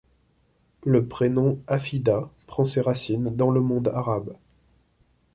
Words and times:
Le 0.83 1.07
prénom 1.07 1.61
Afida 1.67 2.31
prend 2.47 2.65
ses 2.65 2.81
racines 2.81 3.35
dans 3.35 3.51
le 3.51 3.61
monde 3.61 3.89
arabe. 3.89 4.35